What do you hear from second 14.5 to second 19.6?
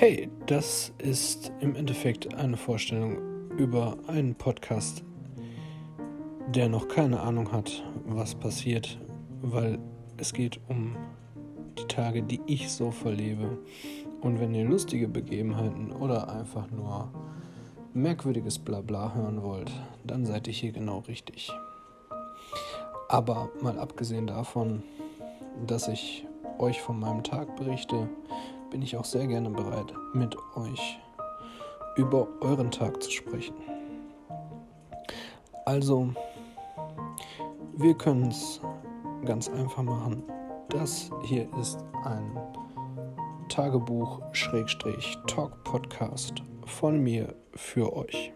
ihr lustige Begebenheiten oder einfach nur merkwürdiges Blabla hören